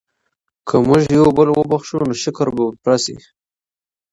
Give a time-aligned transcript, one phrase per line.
[0.67, 3.15] که موږ یو بل وبښو نو شکر به مو پوره سي.